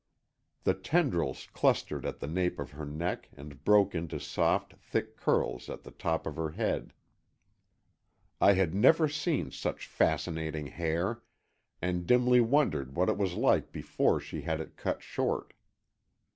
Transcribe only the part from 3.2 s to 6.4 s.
and broke into soft, thick curls at the top of